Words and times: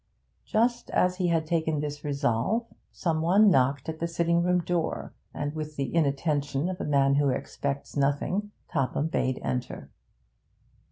Just 0.45 0.89
as 0.89 1.17
he 1.17 1.27
had 1.27 1.45
taken 1.45 1.79
this 1.79 2.03
resolve 2.03 2.65
some 2.91 3.21
one 3.21 3.51
knocked 3.51 3.87
at 3.87 3.99
the 3.99 4.07
sitting 4.07 4.41
room 4.41 4.61
door, 4.61 5.13
and 5.31 5.53
with 5.53 5.75
the 5.75 5.93
inattention 5.93 6.69
of 6.69 6.81
a 6.81 6.85
man 6.85 7.13
who 7.17 7.29
expects 7.29 7.95
nothing, 7.95 8.49
Topham 8.67 9.09
bade 9.09 9.39
enter. 9.43 9.91